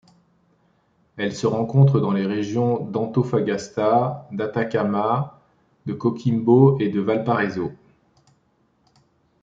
Elle 1.17 1.35
se 1.35 1.45
rencontre 1.45 1.99
dans 1.99 2.11
les 2.11 2.25
régions 2.25 2.83
d'Antofagasta, 2.85 4.27
d'Atacama, 4.31 5.39
de 5.85 5.93
Coquimbo 5.93 6.79
et 6.79 6.89
de 6.89 7.01
Valparaiso. 7.01 7.71